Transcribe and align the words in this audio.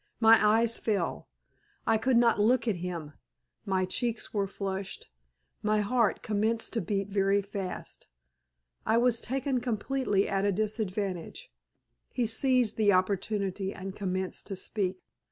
My 0.19 0.43
eyes 0.43 0.79
fell. 0.79 1.29
I 1.85 1.99
could 1.99 2.17
not 2.17 2.41
look 2.41 2.67
at 2.67 2.77
him, 2.77 3.13
my 3.67 3.85
cheeks 3.85 4.33
were 4.33 4.47
flushed; 4.47 5.11
my 5.61 5.81
heart 5.81 6.23
commenced 6.23 6.73
to 6.73 6.81
beat 6.81 7.13
fast; 7.45 8.07
I 8.83 8.97
was 8.97 9.19
taken 9.21 9.59
completely 9.59 10.27
at 10.27 10.43
a 10.43 10.51
disadvantage. 10.51 11.53
He 12.11 12.25
seized 12.25 12.77
the 12.77 12.91
opportunity 12.91 13.75
and 13.75 13.95
commenced 13.95 14.47
to 14.47 14.55
speak. 14.55 15.03